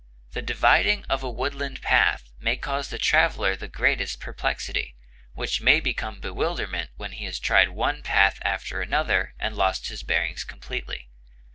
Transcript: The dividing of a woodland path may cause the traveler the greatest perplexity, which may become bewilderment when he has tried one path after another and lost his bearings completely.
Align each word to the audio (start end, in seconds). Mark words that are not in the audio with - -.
The 0.31 0.41
dividing 0.41 1.05
of 1.11 1.21
a 1.21 1.29
woodland 1.29 1.83
path 1.83 2.31
may 2.39 2.57
cause 2.57 2.89
the 2.89 2.97
traveler 2.97 3.55
the 3.55 3.67
greatest 3.67 4.19
perplexity, 4.19 4.95
which 5.35 5.61
may 5.61 5.79
become 5.79 6.19
bewilderment 6.19 6.89
when 6.97 7.11
he 7.11 7.25
has 7.25 7.37
tried 7.37 7.69
one 7.69 8.01
path 8.01 8.39
after 8.41 8.81
another 8.81 9.35
and 9.37 9.55
lost 9.55 9.89
his 9.89 10.01
bearings 10.01 10.43
completely. 10.43 11.07